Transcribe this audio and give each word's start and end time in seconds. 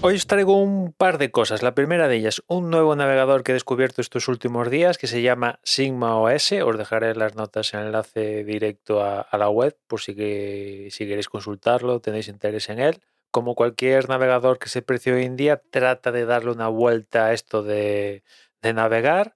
Hoy 0.00 0.14
os 0.14 0.28
traigo 0.28 0.62
un 0.62 0.92
par 0.92 1.18
de 1.18 1.32
cosas. 1.32 1.64
La 1.64 1.74
primera 1.74 2.06
de 2.06 2.14
ellas, 2.14 2.40
un 2.46 2.70
nuevo 2.70 2.94
navegador 2.94 3.42
que 3.42 3.50
he 3.50 3.54
descubierto 3.54 4.00
estos 4.00 4.28
últimos 4.28 4.70
días 4.70 4.96
que 4.96 5.08
se 5.08 5.22
llama 5.22 5.58
Sigma 5.64 6.16
OS. 6.20 6.52
Os 6.52 6.78
dejaré 6.78 7.16
las 7.16 7.34
notas 7.34 7.74
en 7.74 7.80
enlace 7.80 8.44
directo 8.44 9.02
a, 9.02 9.26
la 9.36 9.48
web 9.48 9.76
por 9.88 10.00
si, 10.00 10.12
si 10.12 11.06
queréis 11.06 11.28
consultarlo, 11.28 11.98
tenéis 11.98 12.28
interés 12.28 12.68
en 12.68 12.78
él. 12.78 13.02
Como 13.32 13.56
cualquier 13.56 14.08
navegador 14.08 14.60
que 14.60 14.68
se 14.68 14.82
precie 14.82 15.14
hoy 15.14 15.24
en 15.24 15.34
día, 15.34 15.60
trata 15.70 16.12
de 16.12 16.26
darle 16.26 16.52
una 16.52 16.68
vuelta 16.68 17.26
a 17.26 17.32
esto 17.32 17.64
de, 17.64 18.22
de 18.62 18.72
navegar. 18.72 19.34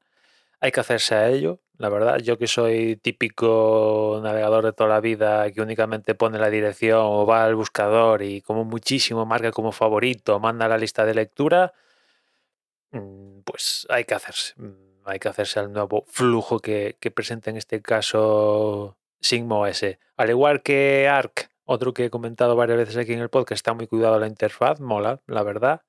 Hay 0.61 0.71
que 0.71 0.79
hacerse 0.79 1.17
a 1.17 1.29
ello 1.29 1.62
la 1.79 1.89
verdad. 1.89 2.19
Yo 2.19 2.39
que 2.39 2.47
soy 2.47 2.97
típico 2.97 4.21
navegador 4.23 4.65
de 4.65 4.73
toda 4.73 4.91
la 4.91 5.01
vida 5.01 5.51
que 5.51 5.61
únicamente 5.63 6.15
pone 6.15 6.39
la 6.39 6.51
dirección 6.51 7.01
o 7.03 7.27
va 7.27 7.45
al 7.45 7.55
buscador 7.55 8.23
y 8.23 8.41
como 8.43 8.65
muchísimo 8.65 9.27
marca 9.27 9.51
como 9.53 9.73
favorito, 9.73 10.39
manda 10.41 10.69
la 10.69 10.79
lista 10.79 11.05
de 11.05 11.15
lectura, 11.15 11.73
mm, 12.93 13.41
pues 13.45 13.87
hay 13.91 14.05
que 14.05 14.15
hacerse. 14.15 14.55
Mm, 14.57 14.93
hay 15.05 15.19
que 15.19 15.29
hacerse 15.29 15.61
al 15.61 15.73
nuevo 15.73 16.05
flujo 16.09 16.61
que, 16.61 16.97
presenta 17.15 17.51
en 17.51 17.57
este 17.57 17.83
caso 17.83 18.97
Sigma 19.21 19.59
OS. 19.59 19.99
Al 20.17 20.31
igual 20.31 20.63
que 20.63 21.09
Arc, 21.09 21.51
otro 21.65 21.93
que 21.95 22.07
he 22.07 22.11
comentado 22.11 22.57
varias 22.57 22.79
veces 22.79 22.97
aquí 22.97 23.13
en 23.13 23.21
el 23.21 23.29
podcast, 23.31 23.59
está 23.59 23.75
muy 23.75 23.87
cuidado 23.87 24.19
la 24.19 24.27
interfaz, 24.27 24.81
mola, 24.81 25.21
la 25.27 25.43
verdad. 25.43 25.83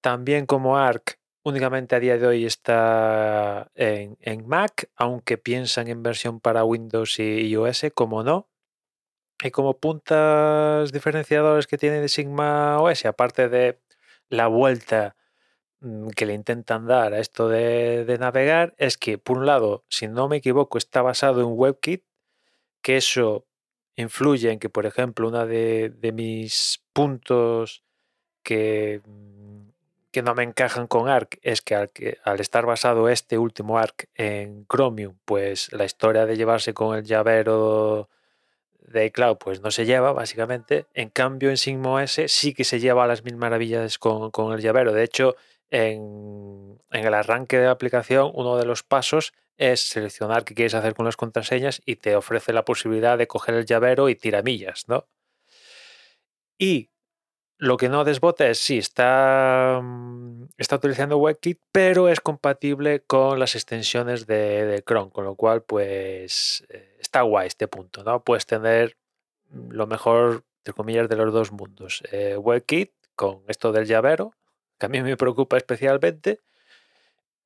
También 0.00 0.46
como 0.46 0.78
Arc, 0.78 1.17
únicamente 1.42 1.96
a 1.96 2.00
día 2.00 2.18
de 2.18 2.26
hoy 2.26 2.44
está 2.44 3.70
en, 3.74 4.46
Mac, 4.46 4.90
aunque 4.96 5.38
piensan 5.38 5.88
en 5.88 6.02
versión 6.02 6.40
para 6.40 6.64
Windows 6.64 7.18
y 7.18 7.48
iOS, 7.48 7.86
como 7.94 8.22
no. 8.22 8.48
Y 9.42 9.50
como 9.50 9.78
puntas 9.78 10.90
diferenciadores 10.92 11.66
que 11.66 11.78
tiene 11.78 12.00
de 12.00 12.08
Sigma 12.08 12.80
OS, 12.80 13.04
aparte 13.06 13.48
de 13.48 13.80
la 14.28 14.48
vuelta 14.48 15.16
mm, 15.80 16.08
que 16.10 16.26
le 16.26 16.34
intentan 16.34 16.86
dar 16.86 17.14
a 17.14 17.20
esto 17.20 17.48
de, 17.48 18.16
navegar, 18.18 18.74
es 18.78 18.98
que, 18.98 19.18
por 19.18 19.38
un 19.38 19.46
lado, 19.46 19.84
si 19.88 20.08
no 20.08 20.28
me 20.28 20.38
equivoco, 20.38 20.78
está 20.78 21.02
basado 21.02 21.40
en 21.42 21.48
WebKit, 21.50 22.04
que 22.82 22.96
eso 22.96 23.46
influye 23.96 24.50
en 24.50 24.58
que, 24.58 24.70
por 24.70 24.86
ejemplo, 24.86 25.28
uno 25.28 25.46
de, 25.46 25.90
de 25.90 26.12
mis 26.12 26.84
puntos 26.92 27.84
que 28.42 29.02
mm, 29.06 29.37
que 30.10 30.22
no 30.22 30.34
me 30.34 30.42
encajan 30.42 30.86
con 30.86 31.08
Arc 31.08 31.38
es 31.42 31.60
que 31.60 31.74
al, 32.24 32.40
estar 32.40 32.66
basado 32.66 33.08
este 33.08 33.38
último 33.38 33.78
Arc 33.78 34.08
en 34.14 34.66
Chromium, 34.66 35.18
pues 35.24 35.72
la 35.72 35.84
historia 35.84 36.26
de 36.26 36.36
llevarse 36.36 36.72
con 36.74 36.96
el 36.96 37.04
llavero 37.04 38.08
de 38.80 39.06
iCloud 39.06 39.36
pues 39.36 39.60
no 39.60 39.70
se 39.70 39.84
lleva 39.84 40.12
básicamente. 40.12 40.86
En 40.94 41.10
cambio 41.10 41.50
en 41.50 41.58
Sigma 41.58 42.06
sí 42.06 42.54
que 42.54 42.64
se 42.64 42.80
lleva 42.80 43.04
a 43.04 43.06
las 43.06 43.22
mil 43.22 43.36
maravillas 43.36 43.98
con, 43.98 44.52
el 44.52 44.60
llavero. 44.60 44.92
De 44.92 45.04
hecho, 45.04 45.36
en, 45.70 46.80
en, 46.90 47.06
el 47.06 47.14
arranque 47.14 47.58
de 47.58 47.66
la 47.66 47.72
aplicación 47.72 48.30
uno 48.34 48.56
de 48.56 48.64
los 48.64 48.82
pasos 48.82 49.34
es 49.58 49.80
seleccionar 49.80 50.44
qué 50.44 50.54
quieres 50.54 50.74
hacer 50.74 50.94
con 50.94 51.04
las 51.04 51.16
contraseñas 51.16 51.82
y 51.84 51.96
te 51.96 52.16
ofrece 52.16 52.52
la 52.52 52.64
posibilidad 52.64 53.18
de 53.18 53.26
coger 53.26 53.56
el 53.56 53.66
llavero 53.66 54.08
y 54.08 54.14
tiramillas, 54.14 54.88
¿no? 54.88 55.06
Y 56.58 56.90
lo 57.58 57.76
que 57.76 57.88
no 57.88 58.04
desbota 58.04 58.48
es 58.48 58.58
sí, 58.58 58.78
está, 58.78 59.80
mm, 59.82 60.44
está 60.58 60.76
utilizando 60.76 61.18
WebKit, 61.18 61.60
pero 61.72 62.08
es 62.08 62.20
compatible 62.20 63.00
con 63.00 63.38
las 63.40 63.56
extensiones 63.56 64.26
de, 64.26 64.82
Chrome, 64.86 65.10
con 65.10 65.24
lo 65.24 65.34
cual, 65.34 65.62
pues, 65.62 66.64
eh, 66.70 66.96
está 67.00 67.22
guay 67.22 67.48
este 67.48 67.66
punto, 67.68 68.04
¿no? 68.04 68.22
Puedes 68.22 68.46
tener 68.46 68.96
lo 69.50 69.86
mejor, 69.86 70.44
entre 70.58 70.74
comillas, 70.74 71.08
de 71.08 71.16
los 71.16 71.32
dos 71.32 71.52
mundos. 71.52 72.02
Eh, 72.12 72.36
WebKit 72.36 72.92
con 73.16 73.42
esto 73.48 73.72
del 73.72 73.86
llavero, 73.86 74.32
que 74.78 74.86
a 74.86 74.88
mí 74.88 75.02
me 75.02 75.16
preocupa 75.16 75.56
especialmente, 75.56 76.40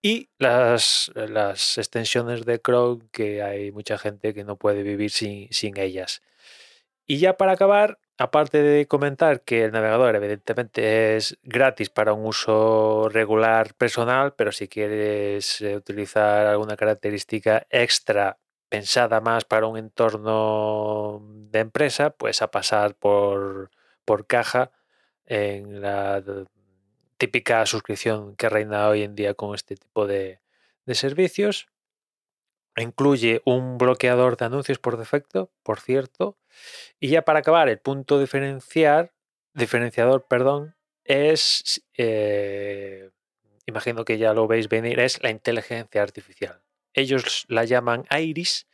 y 0.02 0.28
las, 0.38 1.10
las 1.14 1.78
extensiones 1.78 2.44
de 2.44 2.60
Chrome, 2.60 3.04
que 3.12 3.42
hay 3.42 3.70
mucha 3.72 3.96
gente 3.98 4.34
que 4.34 4.44
no 4.44 4.56
puede 4.56 4.82
vivir 4.82 5.10
sin, 5.10 5.50
sin 5.52 5.78
ellas. 5.78 6.22
Y 7.06 7.18
ya 7.18 7.36
para 7.36 7.52
acabar, 7.52 7.98
aparte 8.22 8.62
de 8.62 8.86
comentar 8.86 9.42
que 9.42 9.64
el 9.64 9.72
navegador 9.72 10.14
evidentemente 10.14 11.16
es 11.16 11.38
gratis 11.42 11.90
para 11.90 12.12
un 12.12 12.24
uso 12.24 13.08
regular 13.08 13.74
personal, 13.74 14.34
pero 14.34 14.52
si 14.52 14.68
quieres 14.68 15.60
eh, 15.60 15.76
utilizar 15.76 16.46
alguna 16.46 16.76
característica 16.76 17.66
extra 17.68 18.38
pensada 18.68 19.20
más 19.20 19.44
para 19.44 19.66
un 19.66 19.76
entorno 19.76 21.20
de 21.50 21.58
empresa, 21.58 22.10
pues 22.10 22.42
a 22.42 22.50
pasar 22.50 22.94
por, 22.94 23.70
por 24.04 24.26
caja 24.26 24.70
en 25.26 25.80
la 25.80 26.22
típica 27.18 27.66
suscripción 27.66 28.36
que 28.36 28.48
reina 28.48 28.88
hoy 28.88 29.02
en 29.02 29.16
día 29.16 29.34
con 29.34 29.54
este 29.54 29.74
tipo 29.76 30.06
de, 30.06 30.40
de 30.86 30.94
servicios. 30.94 31.71
Incluye 32.76 33.42
un 33.44 33.78
bloqueador 33.78 34.36
de 34.36 34.46
anuncios 34.46 34.78
por 34.78 34.96
defecto, 34.96 35.50
por 35.62 35.80
cierto. 35.80 36.38
Y 37.00 37.08
ya 37.08 37.22
para 37.22 37.40
acabar, 37.40 37.68
el 37.68 37.78
punto 37.78 38.18
diferenciar, 38.18 39.12
diferenciador, 39.54 40.26
perdón, 40.26 40.74
es, 41.04 41.84
eh, 41.96 43.10
imagino 43.66 44.04
que 44.04 44.18
ya 44.18 44.32
lo 44.32 44.46
veis 44.46 44.68
venir, 44.68 45.00
es 45.00 45.22
la 45.22 45.30
inteligencia 45.30 46.02
artificial. 46.02 46.62
Ellos 46.94 47.44
la 47.48 47.64
llaman 47.64 48.04
Iris 48.10 48.66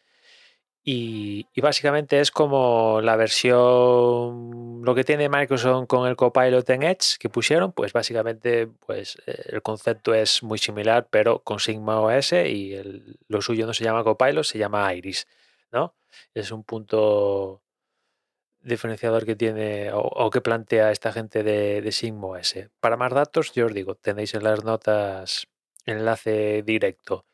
y, 0.84 1.46
básicamente 1.60 2.20
es 2.20 2.30
como 2.30 3.00
la 3.02 3.16
versión, 3.16 4.82
lo 4.82 4.94
que 4.94 5.04
tiene 5.04 5.28
Microsoft 5.28 5.86
con 5.86 6.08
el 6.08 6.16
Copilot 6.16 6.68
en 6.70 6.82
Edge 6.82 7.18
que 7.18 7.28
pusieron, 7.28 7.72
pues 7.72 7.92
básicamente 7.92 8.68
pues, 8.86 9.18
eh, 9.26 9.42
el 9.48 9.62
concepto 9.62 10.14
es 10.14 10.42
muy 10.42 10.58
similar, 10.58 11.08
pero 11.10 11.40
con 11.40 11.60
Sigma 11.60 12.00
OS 12.00 12.32
y 12.32 12.74
lo 13.28 13.42
suyo 13.42 13.66
no 13.66 13.74
se 13.74 13.84
llama 13.84 14.04
Copilot, 14.04 14.44
se 14.44 14.58
llama 14.58 14.94
Iris. 14.94 15.26
¿no? 15.72 15.94
Es 16.32 16.52
un 16.52 16.64
punto 16.64 17.62
diferenciador 18.60 19.26
que 19.26 19.36
tiene 19.36 19.90
o, 19.92 20.30
que 20.30 20.40
plantea 20.40 20.90
esta 20.90 21.12
gente 21.12 21.42
de, 21.42 21.82
de 21.82 21.92
Sigma 21.92 22.28
OS. 22.28 22.54
Para 22.80 22.96
más 22.96 23.12
datos, 23.12 23.52
yo 23.52 23.66
os 23.66 23.74
digo, 23.74 23.94
tenéis 23.94 24.34
en 24.34 24.44
las 24.44 24.64
notas 24.64 25.48
enlace 25.84 26.62
directo. 26.62 27.26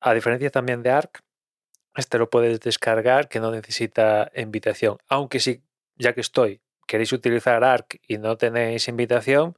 A 0.00 0.14
diferencia 0.14 0.50
también 0.50 0.82
de 0.82 0.90
ARC, 0.90 1.25
este 1.96 2.18
lo 2.18 2.30
puedes 2.30 2.60
descargar 2.60 3.28
que 3.28 3.40
no 3.40 3.50
necesita 3.50 4.30
invitación. 4.34 4.98
Aunque 5.08 5.40
si, 5.40 5.62
ya 5.96 6.12
que 6.12 6.20
estoy, 6.20 6.60
queréis 6.86 7.12
utilizar 7.12 7.64
ARC 7.64 8.00
y 8.06 8.18
no 8.18 8.36
tenéis 8.36 8.88
invitación, 8.88 9.56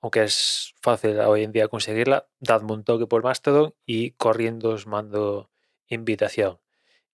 aunque 0.00 0.24
es 0.24 0.74
fácil 0.80 1.18
hoy 1.20 1.44
en 1.44 1.52
día 1.52 1.68
conseguirla, 1.68 2.26
dadme 2.38 2.72
un 2.72 2.84
toque 2.84 3.06
por 3.06 3.22
Mastodon 3.22 3.74
y 3.84 4.12
corriendo 4.12 4.70
os 4.70 4.86
mando 4.86 5.50
invitación. 5.88 6.58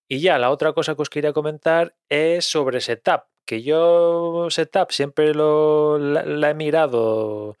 Y 0.07 0.19
ya 0.21 0.37
la 0.37 0.51
otra 0.51 0.73
cosa 0.73 0.95
que 0.95 1.01
os 1.01 1.09
quería 1.09 1.33
comentar 1.33 1.95
es 2.07 2.45
sobre 2.45 2.79
Setup, 2.79 3.23
que 3.45 3.61
yo 3.61 4.47
Setup 4.49 4.91
siempre 4.91 5.33
lo, 5.33 5.97
la 5.97 6.49
he 6.49 6.53
mirado 6.53 7.57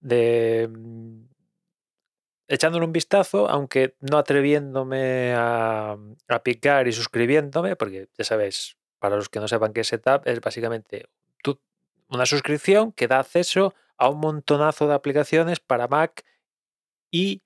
de 0.00 0.70
echándole 2.48 2.84
un 2.84 2.92
vistazo, 2.92 3.48
aunque 3.48 3.94
no 4.00 4.18
atreviéndome 4.18 5.34
a, 5.36 5.96
picar 6.42 6.88
y 6.88 6.92
suscribiéndome, 6.92 7.76
porque 7.76 8.08
ya 8.16 8.24
sabéis, 8.24 8.76
para 8.98 9.16
los 9.16 9.28
que 9.28 9.40
no 9.40 9.48
sepan 9.48 9.72
qué 9.72 9.80
es 9.80 9.88
Setup, 9.88 10.26
es 10.26 10.40
básicamente 10.40 11.08
una 12.08 12.26
suscripción 12.26 12.92
que 12.92 13.08
da 13.08 13.20
acceso 13.20 13.74
a 13.96 14.10
un 14.10 14.20
montonazo 14.20 14.86
de 14.86 14.94
aplicaciones 14.94 15.60
para 15.60 15.88
Mac 15.88 16.24
y 17.10 17.40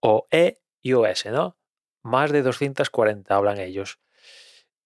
o 0.00 0.26
E 0.32 0.58
y 0.82 0.94
OS, 0.94 1.26
¿no? 1.26 1.56
Más 2.02 2.32
de 2.32 2.42
240 2.42 3.34
hablan 3.34 3.58
ellos. 3.58 4.00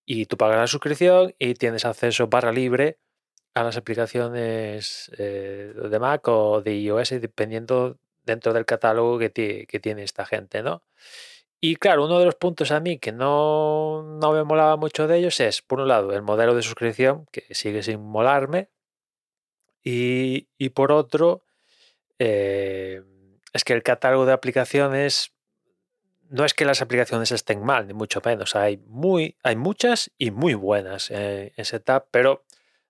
Y 0.05 0.27
tú 0.27 0.37
pagas 0.37 0.59
la 0.59 0.67
suscripción 0.67 1.35
y 1.39 1.55
tienes 1.55 1.87
acceso 1.87 2.29
barra 2.29 2.53
libre 2.53 2.99
a 3.55 3.65
las 3.65 3.77
aplicaciones 3.77 5.11
eh, 5.17 5.73
de 5.75 5.99
Mac 5.99 6.29
o 6.29 6.61
de 6.61 6.77
iOS, 6.79 7.11
dependiendo 7.21 7.99
dentro 8.29 8.53
del 8.53 8.65
catálogo 8.65 9.19
que, 9.19 9.31
tiene 9.31 10.05
esta 10.05 10.25
gente, 10.25 10.63
¿no? 10.63 10.83
Y 11.61 11.77
claro, 11.77 12.05
uno 12.05 12.21
de 12.21 12.27
los 12.27 12.37
puntos 12.37 12.71
a 12.71 12.79
mí 12.79 12.99
que 12.99 13.11
no, 13.11 14.05
no, 14.21 14.33
me 14.33 14.45
molaba 14.45 14.77
mucho 14.77 15.09
de 15.09 15.19
ellos 15.19 15.41
es, 15.41 15.61
por 15.61 15.81
un 15.81 15.89
lado, 15.89 16.13
el 16.13 16.23
modelo 16.23 16.55
de 16.55 16.63
suscripción, 16.63 17.27
que 17.33 17.53
sigue 17.53 17.83
sin 17.83 18.01
molarme, 18.01 18.69
y, 19.83 20.69
por 20.75 20.93
otro, 20.93 21.43
eh, 22.19 23.03
es 23.55 23.65
que 23.65 23.73
el 23.73 23.83
catálogo 23.83 24.27
de 24.27 24.33
aplicaciones, 24.33 25.33
no 26.29 26.45
es 26.45 26.53
que 26.53 26.67
las 26.67 26.83
aplicaciones 26.83 27.33
estén 27.33 27.65
mal, 27.65 27.87
ni 27.87 27.95
mucho 27.95 28.21
menos, 28.23 28.55
hay, 28.55 28.77
muy, 28.87 29.37
hay 29.43 29.57
muchas 29.57 30.11
y 30.19 30.31
muy 30.31 30.53
buenas 30.55 31.11
en 31.11 31.65
Setup, 31.65 32.05
pero 32.11 32.45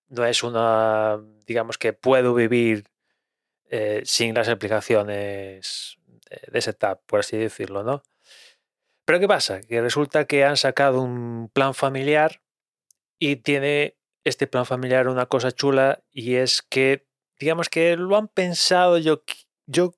no 0.09 0.27
es 0.27 0.43
una, 0.43 1.21
digamos 1.47 1.79
que 1.79 1.93
puedo 1.93 2.35
vivir 2.35 2.85
eh, 3.71 4.03
sin 4.05 4.35
las 4.35 4.49
aplicaciones 4.49 5.99
de 6.53 6.61
setup, 6.61 7.01
por 7.07 7.21
así 7.21 7.37
decirlo, 7.37 7.83
¿no? 7.83 8.03
Pero 9.05 9.21
¿qué 9.21 9.29
pasa? 9.29 9.61
Que 9.63 9.81
resulta 9.81 10.27
que 10.27 10.45
han 10.45 10.59
sacado 10.59 11.01
un 11.01 11.49
plan 11.55 11.73
familiar 11.75 12.43
y 13.19 13.37
tiene 13.37 13.97
este 14.25 14.47
plan 14.47 14.67
familiar 14.67 15.09
una 15.09 15.27
cosa 15.27 15.51
chula 15.53 16.03
y 16.13 16.35
es 16.35 16.63
que 16.63 17.07
digamos 17.39 17.69
que 17.69 17.97
lo 17.97 18.17
han 18.17 18.29
pensado, 18.29 18.99
yo, 18.99 19.23
yo 19.67 19.95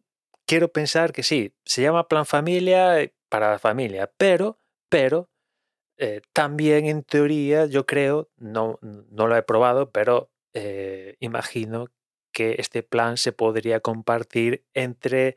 quiero 0.47 0.73
pensar 0.73 1.13
que 1.13 1.23
sí, 1.23 1.55
se 1.65 1.83
llama 1.83 2.09
plan 2.09 2.27
familia 2.27 3.01
eh, 3.01 3.15
para 3.29 3.51
la 3.51 3.59
familia, 3.59 4.13
pero, 4.17 4.59
pero 4.89 5.31
eh, 5.97 6.23
también 6.33 6.87
en 6.87 7.03
teoría 7.03 7.67
yo 7.67 7.87
creo, 7.87 8.31
no, 8.37 8.79
no 8.83 9.27
lo 9.27 9.37
he 9.37 9.43
probado, 9.43 9.91
pero 9.91 10.31
eh, 10.55 11.17
imagino 11.21 11.87
que 12.33 12.57
este 12.59 12.83
plan 12.83 13.17
se 13.17 13.33
podría 13.33 13.81
compartir 13.81 14.65
entre 14.75 15.37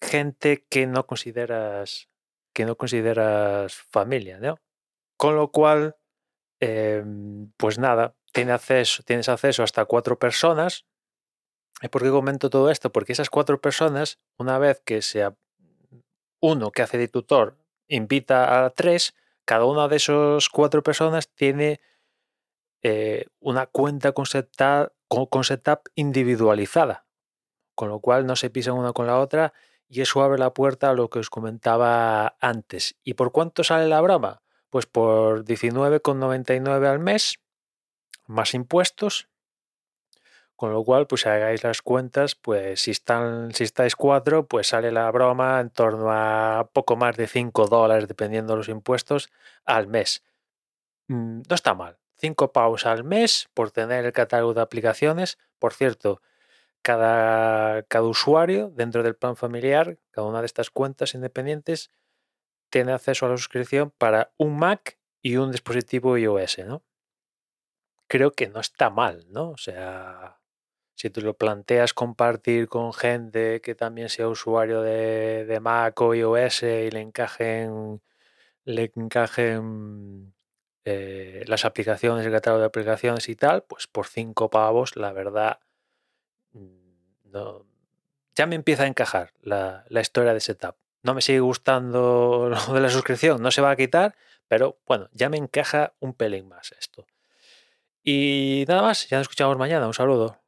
gente 0.00 0.66
que 0.68 0.86
no 0.86 1.06
consideras 1.06 2.08
que 2.54 2.64
no 2.64 2.76
consideras 2.76 3.74
familia, 3.74 4.40
¿no? 4.40 4.58
Con 5.16 5.36
lo 5.36 5.52
cual, 5.52 5.96
em, 6.60 7.52
pues 7.56 7.78
nada, 7.78 8.16
tienes 8.32 8.54
acceso, 8.54 9.02
tienes 9.04 9.28
acceso 9.28 9.62
hasta 9.62 9.84
cuatro 9.84 10.18
personas. 10.18 10.84
¿Por 11.92 12.02
qué 12.02 12.10
comento 12.10 12.50
todo 12.50 12.70
esto? 12.70 12.90
Porque 12.90 13.12
esas 13.12 13.30
cuatro 13.30 13.60
personas, 13.60 14.18
una 14.38 14.58
vez 14.58 14.82
que 14.84 15.02
sea 15.02 15.36
uno 16.40 16.72
que 16.72 16.82
hace 16.82 16.98
de 16.98 17.08
tutor 17.08 17.58
invita 17.88 18.64
a 18.64 18.70
tres, 18.70 19.14
cada 19.44 19.64
una 19.64 19.88
de 19.88 19.96
esas 19.96 20.48
cuatro 20.48 20.82
personas 20.82 21.28
tiene 21.34 21.80
eh, 22.82 23.26
una 23.40 23.66
cuenta 23.66 24.12
con 25.08 25.44
setup, 25.44 25.88
individualizada, 25.94 27.06
con 27.74 27.88
lo 27.88 28.00
cual 28.00 28.26
no 28.26 28.36
se 28.36 28.50
pisan 28.50 28.74
una 28.74 28.92
con 28.92 29.06
la 29.06 29.18
otra 29.18 29.52
y 29.88 30.02
eso 30.02 30.22
abre 30.22 30.38
la 30.38 30.52
puerta 30.52 30.90
a 30.90 30.94
lo 30.94 31.08
que 31.08 31.18
os 31.18 31.30
comentaba 31.30 32.36
antes. 32.40 32.96
¿Y 33.04 33.14
por 33.14 33.32
cuánto 33.32 33.64
sale 33.64 33.88
la 33.88 34.00
broma? 34.00 34.42
Pues 34.70 34.86
por 34.86 35.44
19,99 35.44 36.86
al 36.86 36.98
mes, 36.98 37.40
más 38.26 38.52
impuestos. 38.54 39.28
Con 40.56 40.72
lo 40.72 40.82
cual, 40.84 41.06
pues 41.06 41.24
hagáis 41.26 41.62
las 41.62 41.82
cuentas, 41.82 42.34
pues 42.34 42.82
si, 42.82 42.90
están, 42.90 43.54
si 43.54 43.64
estáis 43.64 43.94
cuatro, 43.94 44.46
pues 44.46 44.66
sale 44.66 44.90
la 44.90 45.10
broma 45.10 45.60
en 45.60 45.70
torno 45.70 46.10
a 46.10 46.68
poco 46.72 46.96
más 46.96 47.16
de 47.16 47.28
5 47.28 47.68
dólares, 47.68 48.08
dependiendo 48.08 48.54
de 48.54 48.56
los 48.58 48.68
impuestos, 48.68 49.30
al 49.64 49.86
mes. 49.86 50.24
Mm, 51.08 51.42
no 51.48 51.54
está 51.54 51.74
mal. 51.74 51.98
5 52.18 52.52
pavos 52.52 52.86
al 52.86 53.04
mes 53.04 53.48
por 53.54 53.70
tener 53.70 54.04
el 54.04 54.12
catálogo 54.12 54.54
de 54.54 54.60
aplicaciones. 54.62 55.38
Por 55.58 55.72
cierto, 55.72 56.20
cada, 56.82 57.82
cada 57.84 58.06
usuario 58.06 58.70
dentro 58.70 59.02
del 59.02 59.16
plan 59.16 59.36
familiar, 59.36 59.98
cada 60.10 60.26
una 60.26 60.40
de 60.40 60.46
estas 60.46 60.70
cuentas 60.70 61.14
independientes, 61.14 61.90
tiene 62.70 62.92
acceso 62.92 63.26
a 63.26 63.30
la 63.30 63.36
suscripción 63.36 63.90
para 63.96 64.32
un 64.36 64.58
Mac 64.58 64.98
y 65.22 65.36
un 65.36 65.52
dispositivo 65.52 66.16
iOS, 66.16 66.58
¿no? 66.66 66.82
Creo 68.06 68.32
que 68.32 68.48
no 68.48 68.60
está 68.60 68.90
mal, 68.90 69.26
¿no? 69.30 69.50
O 69.50 69.56
sea, 69.56 70.40
si 70.94 71.10
tú 71.10 71.20
lo 71.20 71.36
planteas 71.36 71.94
compartir 71.94 72.68
con 72.68 72.92
gente 72.92 73.60
que 73.60 73.74
también 73.74 74.08
sea 74.08 74.28
usuario 74.28 74.82
de, 74.82 75.58
Mac 75.60 76.00
o 76.00 76.14
iOS 76.14 76.62
y 76.62 76.90
le 76.90 77.00
encajen, 77.00 78.02
le 78.64 78.92
encajen 78.94 80.34
eh, 80.88 81.44
las 81.46 81.64
aplicaciones, 81.64 82.24
el 82.24 82.32
catálogo 82.32 82.60
de 82.60 82.66
aplicaciones 82.66 83.28
y 83.28 83.36
tal, 83.36 83.62
pues 83.62 83.86
por 83.86 84.06
cinco 84.06 84.48
pavos, 84.50 84.96
la 84.96 85.12
verdad, 85.12 85.58
mm, 86.52 87.36
ya 88.34 88.46
me 88.46 88.56
empieza 88.56 88.84
a 88.84 88.86
encajar 88.86 89.32
la, 89.42 89.84
la 89.88 90.00
historia 90.00 90.32
de 90.32 90.40
setup. 90.40 90.76
No 91.02 91.14
me 91.14 91.22
sigue 91.22 91.40
gustando 91.40 92.48
lo 92.68 92.74
de 92.74 92.80
la 92.80 92.88
suscripción, 92.88 93.42
no 93.42 93.50
se 93.50 93.60
va 93.60 93.70
a 93.70 93.76
quitar, 93.76 94.14
pero 94.48 94.78
bueno, 94.86 95.08
ya 95.12 95.28
me 95.28 95.36
encaja 95.36 95.92
un 96.00 96.14
pelín 96.14 96.48
más 96.48 96.72
esto. 96.72 97.06
Y 98.02 98.64
nada 98.66 98.80
más, 98.80 99.06
ya 99.08 99.18
nos 99.18 99.24
escuchamos 99.26 99.58
mañana. 99.58 99.86
Un 99.86 99.92
saludo. 99.92 100.38